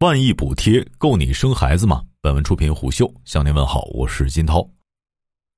[0.00, 2.04] 万亿补贴够你生孩子吗？
[2.20, 4.64] 本文出品虎嗅向您问好，我是金涛。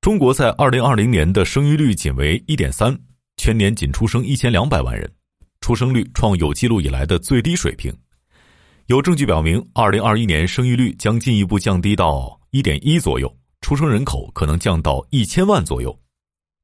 [0.01, 2.98] 中国在二零二零年的生育率仅为一点三，
[3.37, 5.12] 全年仅出生一千两百万人，
[5.61, 7.95] 出生率创有记录以来的最低水平。
[8.87, 13.30] 有证据表明，二零二一年生育率将进一步降低到一点一左右，
[13.61, 15.95] 出生人口可能降到一千万左右。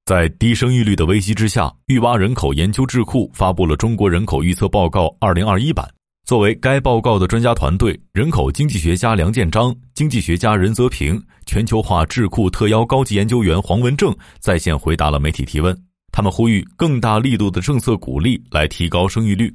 [0.06, 5.86] 在低生育率的危机之下，育蛙人口研究智库发布了《中国人口预测报告二零二一版》。
[6.27, 15.73] 作为该报告的专家团队，人口经济学家梁建章、经济学家任泽平、全球化智库特邀高级研究员黄文正在线回答了媒体提问。
[16.10, 19.54] 他们呼吁更大力度的政策鼓励来提高生育率。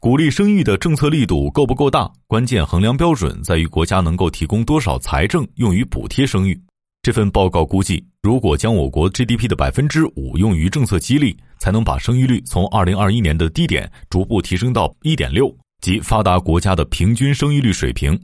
[0.00, 2.10] 鼓励生育的政策力度够不够大？
[2.26, 6.60] 关键衡量标准在于国家能够提供多少财政用于补贴生育。
[7.00, 15.56] 这份报告估计，如果将我国 GDP 的百分之五用于政策激励，才能把生育率从二零二一年的低点逐步提升到一点六。
[15.80, 18.18] 及发达国家的平均生育率水平，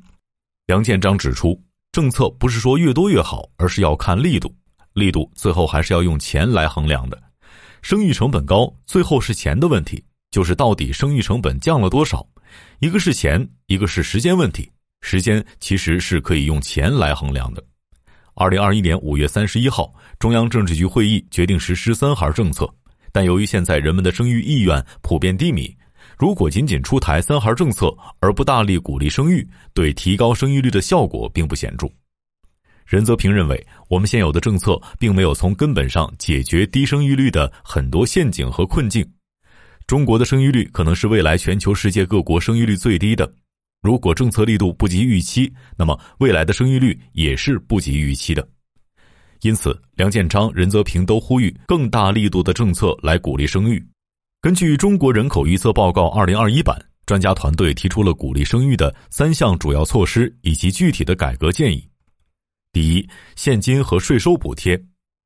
[0.67, 1.61] 梁建章指出，
[1.93, 4.53] 政策不是说越多越好，而是要看力度，
[4.93, 7.23] 力度最后还是要用钱来衡量的。
[7.83, 12.27] 生育成本高，最后是钱的问题，就是到底生育成本降了多少？
[12.81, 14.71] 一个是钱，一个是时间问题。
[15.03, 17.63] 时间其实是可以用钱来衡量的。
[18.35, 22.67] 二零二一年五月三十一号，中央政治局会议决定实施三孩政策，
[23.13, 25.73] 但由于现在人们的生育意愿普遍低迷。
[26.19, 31.89] 如果仅仅出台三孩政策而不大力鼓励生育，对提高生育率的效果并不显著。
[32.87, 39.05] 任泽平认为，我们现有的政策并没有从根本上解决低生育率的很多陷阱和困境。
[39.87, 43.31] 中国的生育率可能是未来全球世界各国生育率最低的。
[43.83, 48.47] 如果政策力度不及预期，那么未来的生育率也是不及预期的。
[49.43, 53.83] 因此，梁建章、任泽平都呼吁更大力度的政策来鼓励生育。
[54.45, 61.83] 根据《中国人口预测报告（二零二一版）》，专家团队提出了鼓励生育的三项主要措施以及具体的改革建议。
[62.71, 64.79] 第一，现金和税收补贴，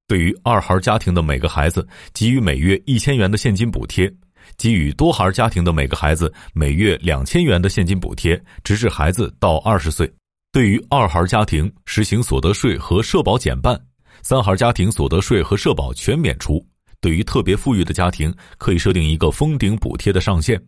[0.06, 1.84] 对于二孩家庭的每个孩子
[2.14, 4.08] 给予每月一千元的现金补贴，
[4.56, 10.08] 给予多孩家庭的每个孩子每月两千元的现金补贴，直至孩子到二十岁。
[10.52, 13.76] 对于二孩家庭实行所得税和社保减半，
[14.22, 16.64] 三孩家庭所得税和社保全免除。
[17.00, 20.60] 对于特别富裕的家庭，可以设定一个封顶补贴的上限。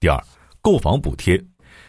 [0.00, 0.22] 第二，
[0.60, 1.42] 购房补贴，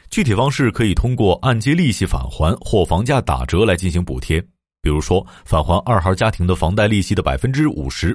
[0.09, 4.41] 具体方式可以通过按揭利息返还或房价打折来进行补贴。
[4.81, 8.13] 比如说，返还二孩家庭的房贷利息的百分之五十；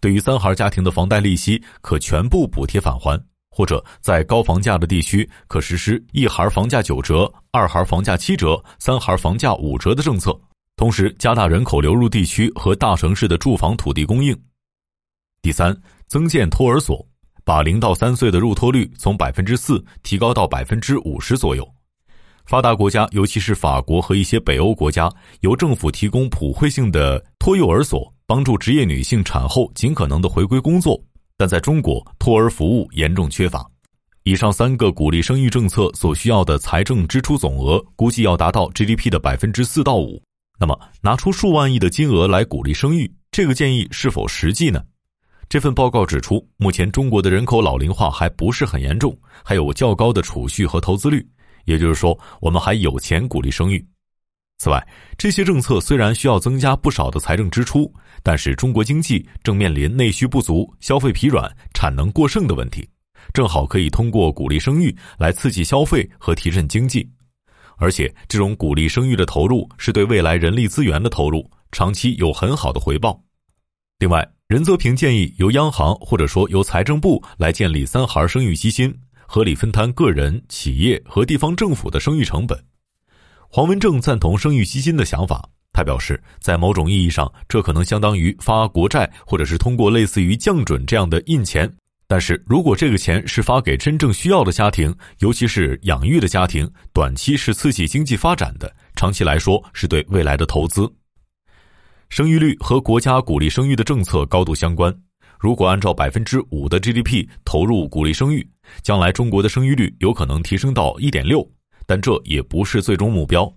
[0.00, 3.16] 对于三孩家庭的房贷利息，可全部补贴返还；
[3.50, 10.38] 或者在高房价的地区，可实施一孩房价九折、二孩房价七折、三孩房价五折的政策。
[10.76, 14.38] 同时，加大人口流入地区和大城市的住房土地供应。
[15.42, 15.76] 第三，
[16.06, 17.04] 增建托儿所，
[17.44, 21.68] 把零到三岁的入托率从百分之四提高到百分之五十左右。
[22.46, 30.96] 发达国家，尤其是法国和一些北欧国家，由政府提供普惠性的托幼儿所，帮助职业女性产后尽可能的回归工作。
[31.36, 33.68] 但在中国，托儿服务严重缺乏。
[34.22, 40.22] 以上三个鼓励生育政策所需要的财政支出总额，估计要达到 GDP 的百分之四到五。
[40.60, 44.80] 那么，拿出数万亿的金额来鼓励生育，这个建议是否实际呢？
[45.52, 49.14] 这份报告指出，目前中国的人口老龄化还不是很严重，
[49.44, 51.22] 还有较高的储蓄和投资率，
[51.66, 53.86] 也就是说，我们还有钱鼓励生育。
[54.56, 54.82] 此外，
[55.18, 57.92] 这些政策虽然需要增加不少的财政支出，
[58.22, 62.88] 但是中国经济正面临内需不足、消费疲软、产能过剩的问题，
[63.34, 67.06] 正好可以通过鼓励生育来刺激消费和提振经济。
[67.76, 73.22] 而且，这种鼓励生育的投入是对未来人力资源的投入，长期有很好的回报。
[73.98, 78.94] 另外，任泽平建议由央行或者说由财政部来建立三孩生育基金，
[79.26, 82.62] 合理分摊个人、企业和地方政府的生育成本。
[83.48, 91.66] 黄文正赞同生育基金的想法，他表示，在某种意义上，这可能相当于发国债，或者是通过类似于降准这样的印钱。
[92.06, 100.86] 但是如果这个钱是发给真正需要的家庭，尤其是养育的家庭，短期是刺激经济发展的，长期来说是对未来的投资。
[102.12, 104.94] 生育率和国家鼓励生育的政策高度相关。
[105.40, 108.46] 如果按照百分之五的 GDP 投入鼓励生育，
[108.82, 111.42] 将来中国的生育率有可能提升到一点六，
[111.86, 113.50] 但这也不是最终目标。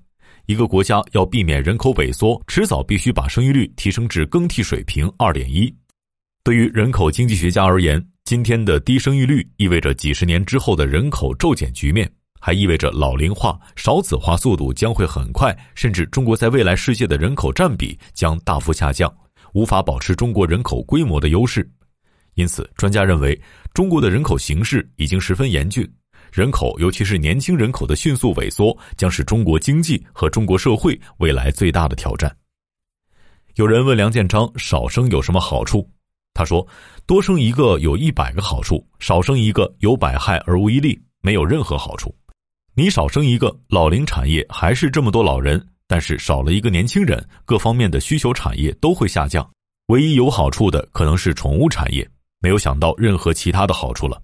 [0.46, 5.70] 一个国家要避免人口萎缩，迟早必须把生育率提升至更替水平二点一。
[6.42, 12.10] 对于人口经济学家而言，今天的低生育率意味着几十年之后的人口骤减局面。
[12.46, 19.12] 还意味着老龄化、少子化速度将会很快，甚至中国在未来世界的人口占比将大幅下降，
[19.54, 21.68] 无法保持中国人口规模的优势。
[22.36, 23.36] 因此，专家认为，
[23.74, 25.92] 中国的人口形势已经十分严峻，
[26.32, 32.32] 人口尤其是年轻人口的迅速萎缩，将是中国经济和中国社会未来最大的挑战。
[33.56, 35.90] 有人问梁建章：“少生有什么好处？”
[36.36, 36.68] 他说
[37.08, 42.14] ：“多生一个有一百个好处，少生一个有百害而无一利，没有任何好处。
[42.78, 49.50] 你少生一个，老龄产业还是这么多老人，但是少了一个年轻人，各方面的需求产业都会下降。
[49.88, 52.06] 唯一有好处的可能是宠物产业，
[52.42, 54.22] 没有想到任何其他的好处了。”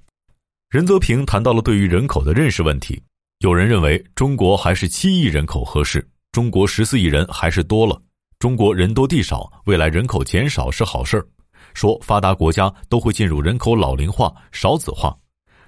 [0.70, 3.02] 任泽平谈到了对于人口的认识问题。
[3.40, 8.02] 有人认为中国还是七亿人口合适，中国十四亿人还是多了。
[8.38, 11.26] 中国人多地少，未来人口减少是好事儿。
[11.74, 15.18] 说发达国家都会进入人口老龄化、少子化，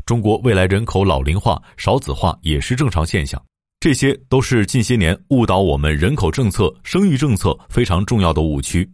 [0.05, 3.41] 中国未来人口老龄化、少子化也是正常现象。
[3.79, 8.89] 这些都是近些年误导我们人口政策、生育政策非常重要的误区。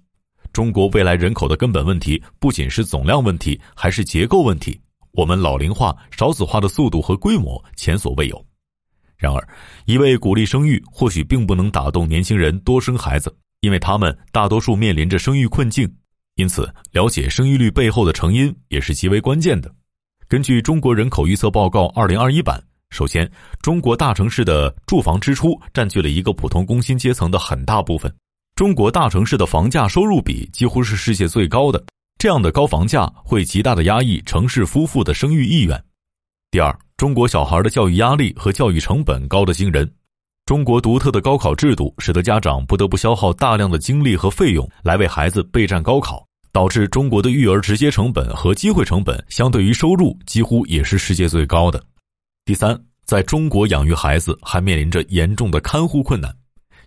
[0.52, 4.80] 中国未来人口的根本问题不仅是总量问题，还是结构问题。
[5.12, 8.46] 我们老龄化、少子化的速度和规模前所未有。
[9.18, 9.48] 然而，
[9.86, 15.92] 一味鼓励生育，或许并不能打动年轻人多生孩子，因为他们大多数面临着生育困境。
[16.36, 19.74] 因此，了解生育率背后的成因也是极为关键的。
[20.30, 22.56] 根据《中国人口预测报告（二零二一版）》，
[22.96, 23.28] 首先，
[23.64, 28.14] 中国大城市的住房支出占据了一个普通工薪阶层的很大部分。
[28.54, 31.84] 中国大城市的房价收入比几乎是世界最高的，
[32.20, 35.84] 这样的高房价会极大的压抑城市夫妇的生育意愿。
[36.52, 39.92] 第二，中国小孩的教育压力和教育成本高得惊人。
[40.46, 46.24] 中国独特的高考制度使得家长不得不消耗大量的精力和费用来为孩子备战高考。
[46.52, 51.84] 导致中国的育儿直接成本和机会成本相对于收入几乎也是世界最高的。
[52.46, 56.36] 第三，在中国养育孩子还面临着严重的看护困难。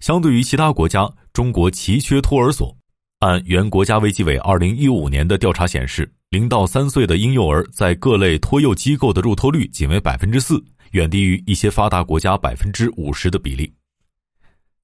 [0.00, 2.76] 相对于其他国家，中国奇缺托儿所。
[3.20, 10.60] 按原国家卫计委二零一五年的调查显示，零到三岁的婴幼儿在各类托幼机构的入托率仅为百分之四，
[10.90, 13.72] 远低于一些发达国家百分之五十的比例。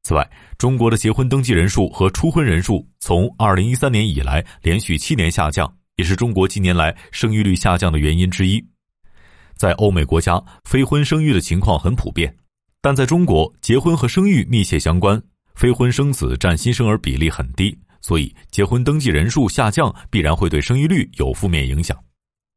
[0.02, 8.64] 此外，中国的结婚登记人数和初婚人数从二零一三年以来连续七年下降，也是中国近年来生育率下降的原因之一。
[9.54, 12.34] 在欧美国家，非婚生育的情况很普遍，
[12.80, 15.20] 但在中国，结婚和生育密切相关，
[15.54, 21.98] 非婚生子占新生儿比例很低，所以结婚登记人数下降必然会对生育率有负面影响。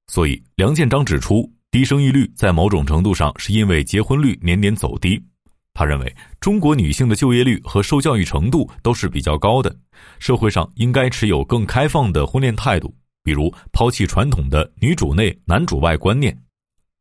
[0.07, 5.21] 所以，梁建章指出，低生育率在某种程度上是因为结婚率年年走低。
[5.81, 9.75] 他认为，中国女性的就业率和受教育程度都是比较高的，
[10.19, 12.93] 社会上应该持有更开放的婚恋态度，
[13.23, 16.37] 比如抛弃传统的“女主内，男主外”观念。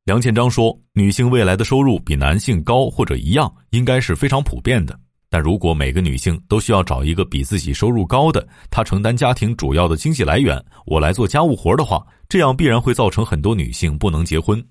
[0.07, 4.99] 梁建章说，女性未来的收入比男性高或者一样，应该是非常普遍的。
[5.29, 14.65] 但如果每个女性都需要找一个比自己收入高的，她承担家庭主要的经济来源，我来做家务活的话，这样必然会造成很多女性不能结婚。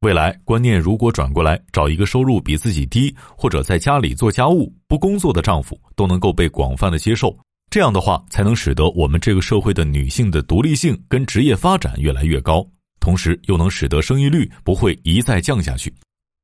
[0.00, 7.36] 未来观念如果转过来，找一个收入比自己低或者在家里做家务不工作的丈夫都能够被广泛的接受，
[7.70, 12.64] 这样的话才能使得我们这个社会的女性的独立性跟职业发展越来越高，
[13.00, 15.92] 同时又能使得生育率不会一再降下去。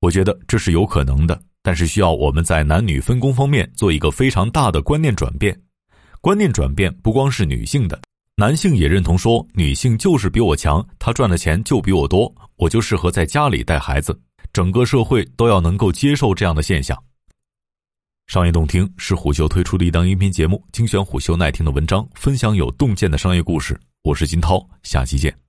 [0.00, 5.56] 我觉得这是有可能的，但是需要我们在男女分工方面做一个非常大的观念转变。
[6.22, 8.00] 观念转变不光是女性的。
[8.34, 14.19] 男性也认同说，女性就是比我强，她赚的钱就比我多，我就适合在家里带孩子。
[14.52, 16.96] 整个社会都要能够接受这样的现象。
[18.26, 23.79] 商业洞听是虎嗅推出的一档音频节目，精选虎嗅耐听的文章，分享有洞见的商业故事。
[24.03, 25.42] 我是金涛，下期见。